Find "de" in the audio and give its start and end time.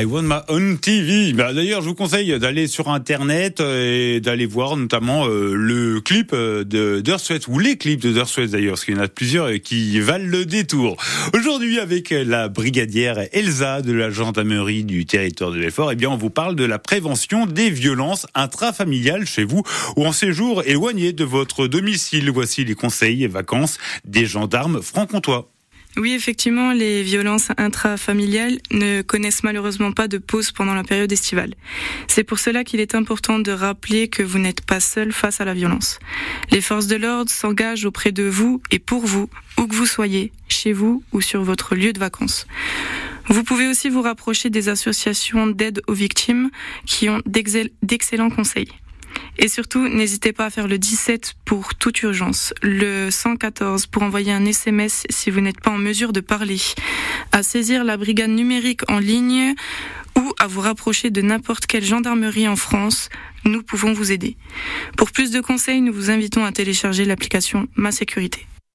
6.64-7.00, 8.00-8.16, 13.82-13.92, 15.50-15.58, 16.56-16.64, 21.12-21.24, 30.08-30.16, 33.38-33.52, 36.86-36.96, 38.12-38.22, 41.92-41.98, 56.12-56.20, 61.10-61.22, 65.30-65.40